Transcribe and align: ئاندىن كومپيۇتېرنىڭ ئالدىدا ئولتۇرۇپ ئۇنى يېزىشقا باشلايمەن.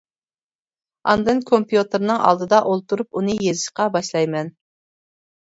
ئاندىن 1.11 1.41
كومپيۇتېرنىڭ 1.51 2.23
ئالدىدا 2.29 2.63
ئولتۇرۇپ 2.71 3.21
ئۇنى 3.21 3.37
يېزىشقا 3.49 3.89
باشلايمەن. 3.99 4.51